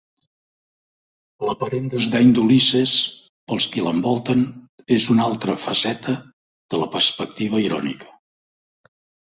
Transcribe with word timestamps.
L'aparent 1.47 1.91
desdeny 1.93 2.31
d'Ulisses 2.37 2.95
pels 3.53 3.69
qui 3.75 3.85
l'envolten 3.89 4.43
és 4.97 5.07
una 5.17 5.29
altra 5.29 5.59
faceta 5.67 6.19
de 6.75 6.83
la 6.85 6.91
perspectiva 6.99 7.65
irònica. 7.69 8.15